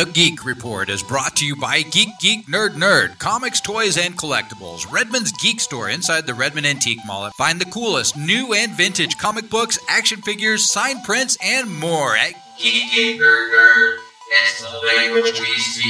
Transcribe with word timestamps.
The 0.00 0.06
Geek 0.06 0.46
Report 0.46 0.88
is 0.88 1.02
brought 1.02 1.36
to 1.36 1.46
you 1.46 1.56
by 1.56 1.82
Geek 1.82 2.08
Geek 2.20 2.46
Nerd 2.46 2.70
Nerd, 2.70 3.18
comics, 3.18 3.60
toys, 3.60 3.98
and 3.98 4.16
collectibles. 4.16 4.90
Redmond's 4.90 5.30
Geek 5.30 5.60
Store 5.60 5.90
inside 5.90 6.26
the 6.26 6.32
Redmond 6.32 6.66
Antique 6.66 7.04
Mall. 7.04 7.28
Find 7.32 7.60
the 7.60 7.66
coolest 7.66 8.16
new 8.16 8.54
and 8.54 8.72
vintage 8.72 9.18
comic 9.18 9.50
books, 9.50 9.78
action 9.90 10.22
figures, 10.22 10.64
signed 10.64 11.04
prints, 11.04 11.36
and 11.44 11.70
more 11.78 12.16
at 12.16 12.32
Geek 12.56 12.90
Geek 12.94 13.20
Nerd 13.20 13.50
Nerd. 13.50 14.09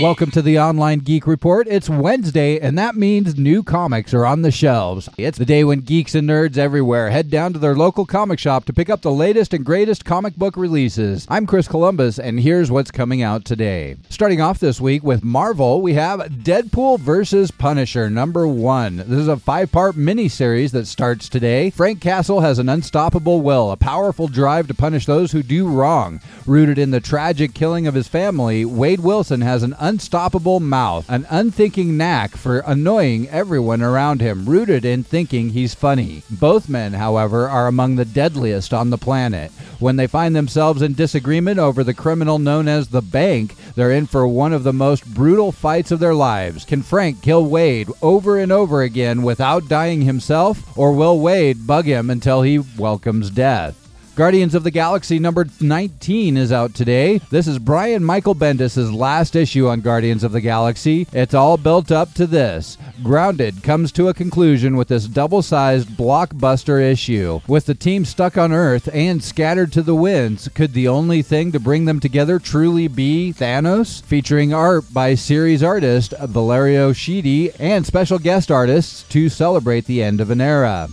Welcome 0.00 0.30
to 0.32 0.42
the 0.42 0.58
Online 0.58 0.98
Geek 0.98 1.26
Report. 1.26 1.68
It's 1.68 1.88
Wednesday, 1.88 2.58
and 2.58 2.78
that 2.78 2.96
means 2.96 3.36
new 3.36 3.62
comics 3.62 4.12
are 4.14 4.26
on 4.26 4.42
the 4.42 4.50
shelves. 4.50 5.08
It's 5.16 5.38
the 5.38 5.44
day 5.44 5.64
when 5.64 5.80
geeks 5.80 6.14
and 6.14 6.28
nerds 6.28 6.56
everywhere 6.56 7.10
head 7.10 7.30
down 7.30 7.52
to 7.52 7.58
their 7.58 7.76
local 7.76 8.04
comic 8.06 8.38
shop 8.38 8.64
to 8.64 8.72
pick 8.72 8.90
up 8.90 9.02
the 9.02 9.12
latest 9.12 9.54
and 9.54 9.64
greatest 9.64 10.04
comic 10.04 10.34
book 10.36 10.56
releases. 10.56 11.26
I'm 11.28 11.46
Chris 11.46 11.68
Columbus, 11.68 12.18
and 12.18 12.40
here's 12.40 12.70
what's 12.70 12.90
coming 12.90 13.22
out 13.22 13.44
today. 13.44 13.96
Starting 14.08 14.40
off 14.40 14.58
this 14.58 14.80
week 14.80 15.02
with 15.04 15.22
Marvel, 15.22 15.80
we 15.80 15.94
have 15.94 16.20
Deadpool 16.20 16.98
vs. 17.00 17.50
Punisher 17.50 18.10
number 18.10 18.46
one. 18.46 18.96
This 18.96 19.20
is 19.20 19.28
a 19.28 19.36
five 19.36 19.70
part 19.70 19.94
miniseries 19.94 20.72
that 20.72 20.86
starts 20.86 21.28
today. 21.28 21.70
Frank 21.70 22.00
Castle 22.00 22.40
has 22.40 22.58
an 22.58 22.68
unstoppable 22.68 23.40
will, 23.40 23.70
a 23.70 23.76
powerful 23.76 24.26
drive 24.26 24.66
to 24.68 24.74
punish 24.74 25.06
those 25.06 25.32
who 25.32 25.42
do 25.42 25.68
wrong. 25.68 26.20
Rooted 26.46 26.78
in 26.78 26.90
the 26.90 27.00
tragic 27.00 27.54
killing 27.54 27.86
of 27.86 27.94
his 27.94 28.08
family, 28.08 28.31
Wade 28.32 29.00
Wilson 29.00 29.40
has 29.42 29.62
an 29.62 29.76
unstoppable 29.78 30.58
mouth, 30.58 31.04
an 31.08 31.26
unthinking 31.28 31.96
knack 31.96 32.32
for 32.32 32.60
annoying 32.60 33.28
everyone 33.28 33.82
around 33.82 34.20
him, 34.20 34.46
rooted 34.46 34.84
in 34.84 35.04
thinking 35.04 35.50
he's 35.50 35.74
funny. 35.74 36.22
Both 36.30 36.68
men, 36.68 36.94
however, 36.94 37.48
are 37.48 37.66
among 37.66 37.96
the 37.96 38.04
deadliest 38.04 38.72
on 38.72 38.90
the 38.90 38.98
planet. 38.98 39.52
When 39.78 39.96
they 39.96 40.06
find 40.06 40.34
themselves 40.34 40.80
in 40.80 40.94
disagreement 40.94 41.58
over 41.58 41.84
the 41.84 41.94
criminal 41.94 42.38
known 42.38 42.68
as 42.68 42.88
the 42.88 43.02
Bank, 43.02 43.54
they're 43.74 43.90
in 43.90 44.06
for 44.06 44.26
one 44.26 44.52
of 44.52 44.64
the 44.64 44.72
most 44.72 45.04
brutal 45.12 45.52
fights 45.52 45.90
of 45.90 45.98
their 45.98 46.14
lives. 46.14 46.64
Can 46.64 46.82
Frank 46.82 47.20
kill 47.20 47.44
Wade 47.44 47.88
over 48.00 48.38
and 48.38 48.52
over 48.52 48.82
again 48.82 49.22
without 49.22 49.68
dying 49.68 50.02
himself, 50.02 50.76
or 50.78 50.92
will 50.92 51.20
Wade 51.20 51.66
bug 51.66 51.84
him 51.84 52.10
until 52.10 52.42
he 52.42 52.58
welcomes 52.58 53.30
death? 53.30 53.81
Guardians 54.14 54.54
of 54.54 54.62
the 54.62 54.70
Galaxy 54.70 55.18
number 55.18 55.46
19 55.58 56.36
is 56.36 56.52
out 56.52 56.74
today. 56.74 57.16
This 57.30 57.46
is 57.46 57.58
Brian 57.58 58.04
Michael 58.04 58.34
Bendis' 58.34 58.94
last 58.94 59.34
issue 59.34 59.68
on 59.68 59.80
Guardians 59.80 60.22
of 60.22 60.32
the 60.32 60.42
Galaxy. 60.42 61.06
It's 61.14 61.32
all 61.32 61.56
built 61.56 61.90
up 61.90 62.12
to 62.14 62.26
this. 62.26 62.76
Grounded 63.02 63.62
comes 63.62 63.90
to 63.92 64.08
a 64.08 64.14
conclusion 64.14 64.76
with 64.76 64.88
this 64.88 65.06
double 65.06 65.40
sized 65.40 65.88
blockbuster 65.88 66.78
issue. 66.78 67.40
With 67.46 67.64
the 67.64 67.74
team 67.74 68.04
stuck 68.04 68.36
on 68.36 68.52
Earth 68.52 68.86
and 68.92 69.24
scattered 69.24 69.72
to 69.72 69.82
the 69.82 69.94
winds, 69.94 70.46
could 70.48 70.74
the 70.74 70.88
only 70.88 71.22
thing 71.22 71.50
to 71.52 71.58
bring 71.58 71.86
them 71.86 71.98
together 71.98 72.38
truly 72.38 72.88
be 72.88 73.32
Thanos? 73.32 74.02
Featuring 74.02 74.52
art 74.52 74.92
by 74.92 75.14
series 75.14 75.62
artist 75.62 76.12
Valerio 76.20 76.92
Schiti 76.92 77.56
and 77.58 77.86
special 77.86 78.18
guest 78.18 78.50
artists 78.50 79.04
to 79.04 79.30
celebrate 79.30 79.86
the 79.86 80.02
end 80.02 80.20
of 80.20 80.30
an 80.30 80.42
era. 80.42 80.90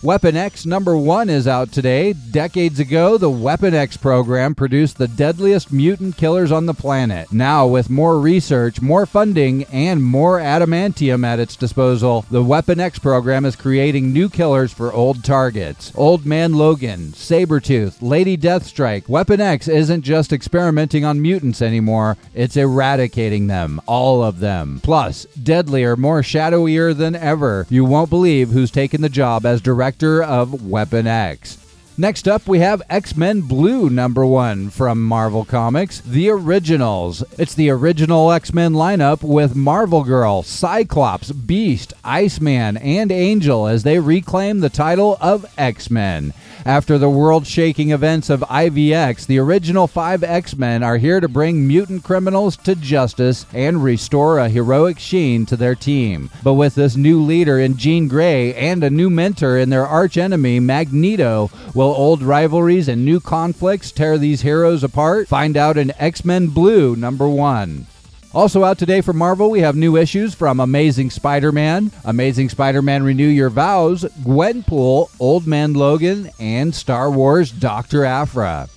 Weapon 0.00 0.36
X 0.36 0.64
number 0.64 0.96
one 0.96 1.28
is 1.28 1.48
out 1.48 1.72
today. 1.72 2.12
Decades 2.12 2.78
ago, 2.78 3.18
the 3.18 3.28
Weapon 3.28 3.74
X 3.74 3.96
program 3.96 4.54
produced 4.54 4.96
the 4.96 5.08
deadliest 5.08 5.72
mutant 5.72 6.16
killers 6.16 6.52
on 6.52 6.66
the 6.66 6.74
planet. 6.74 7.32
Now, 7.32 7.66
with 7.66 7.90
more 7.90 8.20
research, 8.20 8.80
more 8.80 9.06
funding, 9.06 9.64
and 9.64 10.00
more 10.00 10.38
adamantium 10.38 11.26
at 11.26 11.40
its 11.40 11.56
disposal, 11.56 12.24
the 12.30 12.44
Weapon 12.44 12.78
X 12.78 13.00
program 13.00 13.44
is 13.44 13.56
creating 13.56 14.12
new 14.12 14.28
killers 14.28 14.72
for 14.72 14.92
old 14.92 15.24
targets. 15.24 15.90
Old 15.96 16.24
Man 16.24 16.52
Logan, 16.52 17.08
Sabretooth, 17.08 17.96
Lady 18.00 18.36
Deathstrike. 18.36 19.08
Weapon 19.08 19.40
X 19.40 19.66
isn't 19.66 20.02
just 20.02 20.32
experimenting 20.32 21.04
on 21.04 21.20
mutants 21.20 21.60
anymore, 21.60 22.16
it's 22.34 22.56
eradicating 22.56 23.48
them. 23.48 23.80
All 23.86 24.22
of 24.22 24.38
them. 24.38 24.78
Plus, 24.80 25.24
deadlier, 25.42 25.96
more 25.96 26.22
shadowier 26.22 26.96
than 26.96 27.16
ever. 27.16 27.66
You 27.68 27.84
won't 27.84 28.10
believe 28.10 28.50
who's 28.50 28.70
taken 28.70 29.00
the 29.00 29.08
job 29.08 29.44
as 29.44 29.60
director 29.60 29.87
director 29.88 30.22
of 30.22 30.68
Weapon 30.68 31.06
X. 31.06 31.57
Next 32.00 32.28
up, 32.28 32.46
we 32.46 32.60
have 32.60 32.80
X 32.88 33.16
Men 33.16 33.40
Blue 33.40 33.90
number 33.90 34.24
one 34.24 34.70
from 34.70 35.04
Marvel 35.04 35.44
Comics, 35.44 36.00
the 36.00 36.30
originals. 36.30 37.24
It's 37.36 37.56
the 37.56 37.70
original 37.70 38.30
X 38.30 38.54
Men 38.54 38.72
lineup 38.74 39.24
with 39.24 39.56
Marvel 39.56 40.04
Girl, 40.04 40.44
Cyclops, 40.44 41.32
Beast, 41.32 41.92
Iceman, 42.04 42.76
and 42.76 43.10
Angel 43.10 43.66
as 43.66 43.82
they 43.82 43.98
reclaim 43.98 44.60
the 44.60 44.68
title 44.68 45.18
of 45.20 45.44
X 45.58 45.90
Men. 45.90 46.32
After 46.64 46.98
the 46.98 47.08
world 47.08 47.46
shaking 47.46 47.90
events 47.90 48.30
of 48.30 48.40
IVX, 48.40 49.26
the 49.26 49.38
original 49.38 49.86
five 49.86 50.22
X 50.22 50.56
Men 50.56 50.84
are 50.84 50.98
here 50.98 51.18
to 51.18 51.26
bring 51.26 51.66
mutant 51.66 52.04
criminals 52.04 52.56
to 52.58 52.76
justice 52.76 53.44
and 53.52 53.82
restore 53.82 54.38
a 54.38 54.48
heroic 54.48 55.00
sheen 55.00 55.46
to 55.46 55.56
their 55.56 55.74
team. 55.74 56.30
But 56.44 56.54
with 56.54 56.74
this 56.76 56.94
new 56.94 57.22
leader 57.22 57.58
in 57.58 57.76
Jean 57.76 58.06
Grey 58.06 58.54
and 58.54 58.84
a 58.84 58.90
new 58.90 59.10
mentor 59.10 59.56
in 59.56 59.70
their 59.70 59.86
archenemy, 59.86 60.60
Magneto, 60.60 61.50
will 61.74 61.87
old 61.94 62.22
rivalries 62.22 62.88
and 62.88 63.04
new 63.04 63.20
conflicts 63.20 63.92
tear 63.92 64.18
these 64.18 64.42
heroes 64.42 64.82
apart? 64.82 65.28
Find 65.28 65.56
out 65.56 65.76
in 65.76 65.92
X 65.98 66.24
Men 66.24 66.48
Blue 66.48 66.96
number 66.96 67.28
one. 67.28 67.86
Also 68.34 68.62
out 68.62 68.78
today 68.78 69.00
for 69.00 69.12
Marvel, 69.12 69.50
we 69.50 69.60
have 69.60 69.74
new 69.74 69.96
issues 69.96 70.34
from 70.34 70.60
Amazing 70.60 71.10
Spider-Man, 71.10 71.90
Amazing 72.04 72.50
Spider-Man 72.50 73.02
Renew 73.02 73.26
Your 73.26 73.48
Vows, 73.48 74.04
Gwenpool, 74.20 75.08
Old 75.18 75.46
Man 75.46 75.72
Logan, 75.72 76.30
and 76.38 76.74
Star 76.74 77.10
Wars 77.10 77.50
Dr. 77.50 78.04
Aphra. 78.04 78.68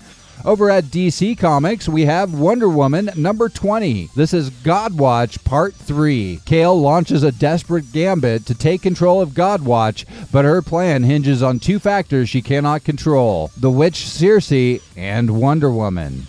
Over 0.43 0.71
at 0.71 0.85
DC 0.85 1.37
Comics, 1.37 1.87
we 1.87 2.05
have 2.05 2.33
Wonder 2.33 2.67
Woman 2.67 3.11
number 3.15 3.47
20. 3.47 4.09
This 4.15 4.33
is 4.33 4.49
Godwatch 4.49 5.43
Part 5.43 5.75
3. 5.75 6.39
Cale 6.45 6.79
launches 6.79 7.21
a 7.21 7.31
desperate 7.31 7.91
gambit 7.91 8.47
to 8.47 8.55
take 8.55 8.81
control 8.81 9.21
of 9.21 9.35
Godwatch, 9.35 10.03
but 10.31 10.43
her 10.43 10.63
plan 10.63 11.03
hinges 11.03 11.43
on 11.43 11.59
two 11.59 11.77
factors 11.77 12.27
she 12.27 12.41
cannot 12.41 12.83
control 12.83 13.51
the 13.55 13.69
witch 13.69 14.07
Circe 14.07 14.81
and 14.97 15.39
Wonder 15.39 15.69
Woman. 15.69 16.25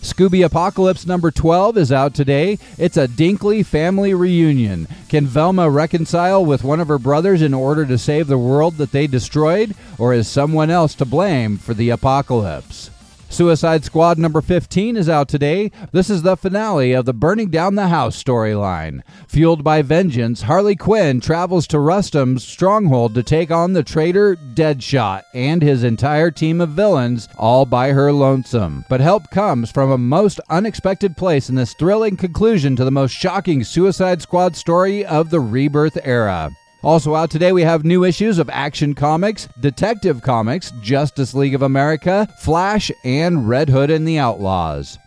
Scooby 0.00 0.42
Apocalypse 0.42 1.06
number 1.06 1.30
12 1.30 1.76
is 1.76 1.92
out 1.92 2.14
today. 2.14 2.58
It's 2.78 2.96
a 2.96 3.06
Dinkley 3.06 3.64
family 3.66 4.14
reunion. 4.14 4.88
Can 5.10 5.26
Velma 5.26 5.68
reconcile 5.68 6.42
with 6.42 6.64
one 6.64 6.80
of 6.80 6.88
her 6.88 6.98
brothers 6.98 7.42
in 7.42 7.52
order 7.52 7.84
to 7.84 7.98
save 7.98 8.26
the 8.26 8.38
world 8.38 8.76
that 8.78 8.92
they 8.92 9.06
destroyed, 9.06 9.74
or 9.98 10.14
is 10.14 10.26
someone 10.26 10.70
else 10.70 10.94
to 10.94 11.04
blame 11.04 11.58
for 11.58 11.74
the 11.74 11.90
apocalypse? 11.90 12.90
Suicide 13.30 13.84
Squad 13.84 14.18
number 14.18 14.40
15 14.40 14.96
is 14.96 15.08
out 15.08 15.28
today. 15.28 15.70
This 15.92 16.10
is 16.10 16.22
the 16.22 16.36
finale 16.36 16.92
of 16.92 17.04
the 17.04 17.14
Burning 17.14 17.48
Down 17.48 17.76
the 17.76 17.86
House 17.86 18.20
storyline. 18.20 19.02
Fueled 19.28 19.62
by 19.62 19.82
vengeance, 19.82 20.42
Harley 20.42 20.74
Quinn 20.74 21.20
travels 21.20 21.68
to 21.68 21.78
Rustam's 21.78 22.42
stronghold 22.42 23.14
to 23.14 23.22
take 23.22 23.52
on 23.52 23.72
the 23.72 23.84
traitor 23.84 24.34
Deadshot 24.34 25.22
and 25.32 25.62
his 25.62 25.84
entire 25.84 26.32
team 26.32 26.60
of 26.60 26.70
villains, 26.70 27.28
all 27.38 27.64
by 27.64 27.92
her 27.92 28.12
lonesome. 28.12 28.84
But 28.88 29.00
help 29.00 29.30
comes 29.30 29.70
from 29.70 29.92
a 29.92 29.96
most 29.96 30.40
unexpected 30.50 31.16
place 31.16 31.48
in 31.48 31.54
this 31.54 31.72
thrilling 31.74 32.16
conclusion 32.16 32.74
to 32.76 32.84
the 32.84 32.90
most 32.90 33.12
shocking 33.12 33.62
Suicide 33.62 34.20
Squad 34.20 34.56
story 34.56 35.06
of 35.06 35.30
the 35.30 35.40
Rebirth 35.40 35.98
era. 36.02 36.50
Also 36.82 37.14
out 37.14 37.30
today, 37.30 37.52
we 37.52 37.62
have 37.62 37.84
new 37.84 38.04
issues 38.04 38.38
of 38.38 38.48
Action 38.48 38.94
Comics, 38.94 39.48
Detective 39.60 40.22
Comics, 40.22 40.72
Justice 40.80 41.34
League 41.34 41.54
of 41.54 41.60
America, 41.60 42.26
Flash, 42.38 42.90
and 43.04 43.46
Red 43.46 43.68
Hood 43.68 43.90
and 43.90 44.08
the 44.08 44.18
Outlaws. 44.18 44.98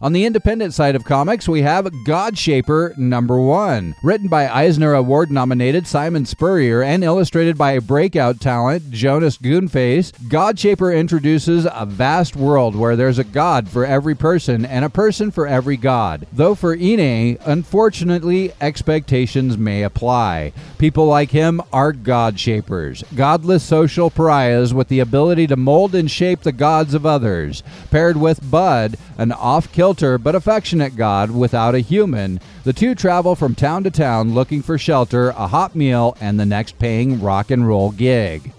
On 0.00 0.12
the 0.12 0.24
independent 0.24 0.74
side 0.74 0.94
of 0.94 1.04
comics, 1.04 1.48
we 1.48 1.62
have 1.62 1.84
Godshaper 2.06 2.96
number 2.96 3.36
one, 3.40 3.96
written 4.04 4.28
by 4.28 4.48
Eisner 4.48 4.94
Award 4.94 5.28
nominated 5.28 5.88
Simon 5.88 6.24
Spurrier 6.24 6.84
and 6.84 7.02
illustrated 7.02 7.58
by 7.58 7.80
breakout 7.80 8.40
talent 8.40 8.92
Jonas 8.92 9.38
Goonface. 9.38 10.12
Godshaper 10.28 10.96
introduces 10.96 11.66
a 11.68 11.84
vast 11.84 12.36
world 12.36 12.76
where 12.76 12.94
there's 12.94 13.18
a 13.18 13.24
god 13.24 13.68
for 13.68 13.84
every 13.84 14.14
person 14.14 14.64
and 14.64 14.84
a 14.84 14.90
person 14.90 15.32
for 15.32 15.48
every 15.48 15.76
god. 15.76 16.28
Though 16.32 16.54
for 16.54 16.76
Ennay, 16.76 17.40
unfortunately, 17.44 18.52
expectations 18.60 19.58
may 19.58 19.82
apply. 19.82 20.52
People 20.78 21.06
like 21.06 21.32
him 21.32 21.60
are 21.72 21.92
God 21.92 22.38
shapers, 22.38 23.02
godless 23.16 23.64
social 23.64 24.10
pariahs 24.10 24.72
with 24.72 24.86
the 24.86 25.00
ability 25.00 25.48
to 25.48 25.56
mold 25.56 25.96
and 25.96 26.08
shape 26.08 26.42
the 26.42 26.52
gods 26.52 26.94
of 26.94 27.04
others. 27.04 27.64
Paired 27.90 28.16
with 28.16 28.48
Bud, 28.48 28.96
an 29.16 29.32
off 29.32 29.72
kilter 29.88 30.18
but 30.18 30.34
affectionate 30.34 30.94
god 30.96 31.30
without 31.30 31.74
a 31.74 31.78
human, 31.78 32.38
the 32.62 32.74
two 32.74 32.94
travel 32.94 33.34
from 33.34 33.54
town 33.54 33.82
to 33.82 33.90
town 33.90 34.34
looking 34.34 34.60
for 34.60 34.76
shelter, 34.76 35.30
a 35.30 35.46
hot 35.46 35.74
meal, 35.74 36.14
and 36.20 36.38
the 36.38 36.44
next 36.44 36.78
paying 36.78 37.18
rock 37.22 37.50
and 37.50 37.66
roll 37.66 37.90
gig. 37.92 38.52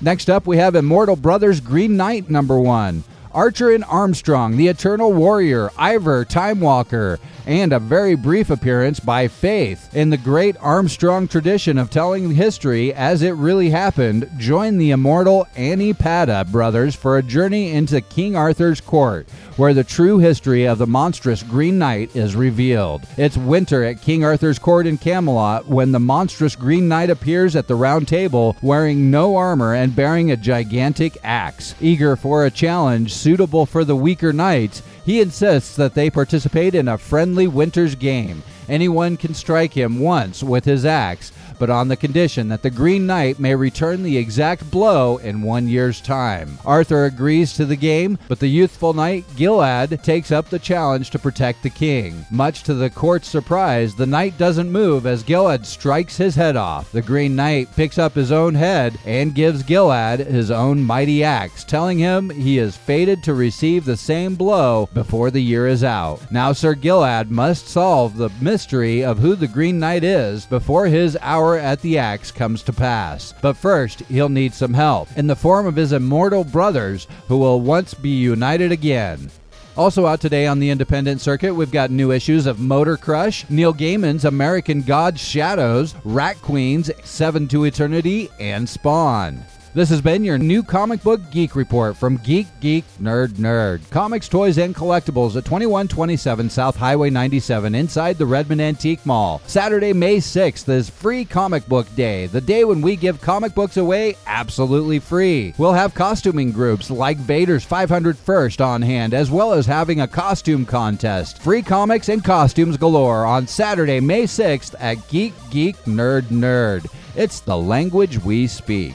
Next 0.00 0.28
up, 0.28 0.48
we 0.48 0.56
have 0.56 0.74
Immortal 0.74 1.14
Brothers 1.14 1.60
Green 1.60 1.96
Knight 1.96 2.28
number 2.28 2.58
one. 2.58 3.04
Archer 3.34 3.74
and 3.74 3.84
Armstrong, 3.84 4.56
the 4.56 4.68
Eternal 4.68 5.12
Warrior, 5.12 5.70
Ivar, 5.78 6.24
Time 6.24 6.60
Walker, 6.60 7.18
and 7.46 7.72
a 7.72 7.78
very 7.78 8.14
brief 8.14 8.48
appearance 8.48 9.00
by 9.00 9.28
Faith. 9.28 9.94
In 9.94 10.10
the 10.10 10.16
great 10.16 10.56
Armstrong 10.60 11.26
tradition 11.28 11.76
of 11.76 11.90
telling 11.90 12.34
history 12.34 12.94
as 12.94 13.22
it 13.22 13.32
really 13.32 13.70
happened, 13.70 14.30
join 14.38 14.78
the 14.78 14.92
immortal 14.92 15.46
Anni-Padda 15.56 16.50
brothers 16.50 16.94
for 16.94 17.18
a 17.18 17.22
journey 17.22 17.72
into 17.72 18.00
King 18.00 18.36
Arthur's 18.36 18.80
court, 18.80 19.28
where 19.56 19.74
the 19.74 19.84
true 19.84 20.18
history 20.18 20.64
of 20.64 20.78
the 20.78 20.86
monstrous 20.86 21.42
Green 21.42 21.78
Knight 21.78 22.14
is 22.14 22.36
revealed. 22.36 23.02
It's 23.16 23.36
winter 23.36 23.84
at 23.84 24.00
King 24.00 24.24
Arthur's 24.24 24.58
court 24.58 24.86
in 24.86 24.96
Camelot 24.96 25.66
when 25.66 25.92
the 25.92 26.00
monstrous 26.00 26.56
Green 26.56 26.88
Knight 26.88 27.10
appears 27.10 27.56
at 27.56 27.66
the 27.66 27.74
round 27.74 28.08
table 28.08 28.56
wearing 28.62 29.10
no 29.10 29.36
armor 29.36 29.74
and 29.74 29.94
bearing 29.94 30.30
a 30.30 30.36
gigantic 30.36 31.18
axe. 31.24 31.74
Eager 31.80 32.16
for 32.16 32.46
a 32.46 32.50
challenge 32.50 33.12
suitable 33.24 33.64
for 33.64 33.86
the 33.86 33.96
weaker 33.96 34.34
knights, 34.34 34.82
he 35.02 35.18
insists 35.18 35.76
that 35.76 35.94
they 35.94 36.10
participate 36.10 36.74
in 36.74 36.88
a 36.88 36.98
friendly 36.98 37.46
winter's 37.46 37.94
game. 37.94 38.42
Anyone 38.68 39.16
can 39.16 39.34
strike 39.34 39.74
him 39.74 40.00
once 40.00 40.42
with 40.42 40.64
his 40.64 40.84
axe, 40.84 41.32
but 41.58 41.70
on 41.70 41.88
the 41.88 41.96
condition 41.96 42.48
that 42.48 42.62
the 42.62 42.70
Green 42.70 43.06
Knight 43.06 43.38
may 43.38 43.54
return 43.54 44.02
the 44.02 44.16
exact 44.16 44.70
blow 44.70 45.18
in 45.18 45.42
one 45.42 45.68
year's 45.68 46.00
time. 46.00 46.58
Arthur 46.64 47.04
agrees 47.04 47.52
to 47.54 47.64
the 47.64 47.76
game, 47.76 48.18
but 48.28 48.40
the 48.40 48.48
youthful 48.48 48.92
knight 48.92 49.24
Gilad 49.36 50.02
takes 50.02 50.32
up 50.32 50.48
the 50.48 50.58
challenge 50.58 51.10
to 51.10 51.18
protect 51.18 51.62
the 51.62 51.70
king. 51.70 52.24
Much 52.30 52.62
to 52.64 52.74
the 52.74 52.90
court's 52.90 53.28
surprise, 53.28 53.94
the 53.94 54.06
knight 54.06 54.36
doesn't 54.38 54.72
move 54.72 55.06
as 55.06 55.22
Gilad 55.22 55.64
strikes 55.66 56.16
his 56.16 56.34
head 56.34 56.56
off. 56.56 56.90
The 56.92 57.02
Green 57.02 57.36
Knight 57.36 57.68
picks 57.76 57.98
up 57.98 58.14
his 58.14 58.32
own 58.32 58.54
head 58.54 58.98
and 59.04 59.34
gives 59.34 59.62
Gilad 59.62 60.26
his 60.26 60.50
own 60.50 60.82
mighty 60.82 61.22
axe, 61.22 61.64
telling 61.64 61.98
him 61.98 62.30
he 62.30 62.58
is 62.58 62.76
fated 62.76 63.22
to 63.24 63.34
receive 63.34 63.84
the 63.84 63.96
same 63.96 64.34
blow 64.34 64.88
before 64.94 65.30
the 65.30 65.42
year 65.42 65.66
is 65.66 65.84
out. 65.84 66.20
Now 66.32 66.52
Sir 66.52 66.74
Gilad 66.74 67.30
must 67.30 67.68
solve 67.68 68.16
the 68.16 68.30
mystery 68.40 68.53
of 68.54 69.18
who 69.18 69.34
the 69.34 69.48
Green 69.48 69.80
Knight 69.80 70.04
is 70.04 70.46
before 70.46 70.86
his 70.86 71.18
hour 71.20 71.58
at 71.58 71.80
the 71.80 71.98
axe 71.98 72.30
comes 72.30 72.62
to 72.62 72.72
pass. 72.72 73.34
But 73.42 73.56
first, 73.56 74.00
he'll 74.02 74.28
need 74.28 74.54
some 74.54 74.74
help 74.74 75.08
in 75.16 75.26
the 75.26 75.34
form 75.34 75.66
of 75.66 75.74
his 75.74 75.92
immortal 75.92 76.44
brothers 76.44 77.08
who 77.26 77.38
will 77.38 77.60
once 77.60 77.94
be 77.94 78.10
united 78.10 78.70
again. 78.70 79.28
Also 79.76 80.06
out 80.06 80.20
today 80.20 80.46
on 80.46 80.60
the 80.60 80.70
independent 80.70 81.20
circuit, 81.20 81.52
we've 81.52 81.72
got 81.72 81.90
new 81.90 82.12
issues 82.12 82.46
of 82.46 82.60
Motor 82.60 82.96
Crush, 82.96 83.44
Neil 83.50 83.74
Gaiman's 83.74 84.24
American 84.24 84.82
Gods 84.82 85.20
Shadows, 85.20 85.96
Rat 86.04 86.40
Queens, 86.40 86.92
Seven 87.02 87.48
to 87.48 87.64
Eternity, 87.64 88.30
and 88.38 88.68
Spawn. 88.68 89.42
This 89.74 89.88
has 89.88 90.00
been 90.00 90.22
your 90.22 90.38
new 90.38 90.62
comic 90.62 91.02
book 91.02 91.20
geek 91.32 91.56
report 91.56 91.96
from 91.96 92.18
Geek 92.18 92.46
Geek 92.60 92.84
Nerd 93.02 93.30
Nerd. 93.30 93.90
Comics, 93.90 94.28
toys, 94.28 94.56
and 94.56 94.72
collectibles 94.72 95.34
at 95.34 95.44
2127 95.44 96.48
South 96.48 96.76
Highway 96.76 97.10
97 97.10 97.74
inside 97.74 98.16
the 98.16 98.24
Redmond 98.24 98.60
Antique 98.60 99.04
Mall. 99.04 99.42
Saturday, 99.48 99.92
May 99.92 100.18
6th 100.18 100.68
is 100.68 100.88
Free 100.88 101.24
Comic 101.24 101.66
Book 101.66 101.92
Day, 101.96 102.26
the 102.28 102.40
day 102.40 102.62
when 102.64 102.82
we 102.82 102.94
give 102.94 103.20
comic 103.20 103.52
books 103.52 103.76
away 103.76 104.14
absolutely 104.28 105.00
free. 105.00 105.52
We'll 105.58 105.72
have 105.72 105.92
costuming 105.92 106.52
groups 106.52 106.88
like 106.88 107.16
Vader's 107.16 107.64
500 107.64 108.16
First 108.16 108.60
on 108.60 108.80
hand, 108.80 109.12
as 109.12 109.28
well 109.28 109.52
as 109.52 109.66
having 109.66 110.02
a 110.02 110.06
costume 110.06 110.64
contest. 110.64 111.42
Free 111.42 111.62
comics 111.62 112.08
and 112.08 112.22
costumes 112.22 112.76
galore 112.76 113.26
on 113.26 113.48
Saturday, 113.48 113.98
May 113.98 114.22
6th 114.22 114.76
at 114.78 115.08
Geek 115.08 115.34
Geek 115.50 115.74
Nerd 115.78 116.26
Nerd. 116.26 116.88
It's 117.16 117.40
the 117.40 117.58
language 117.58 118.22
we 118.22 118.46
speak. 118.46 118.94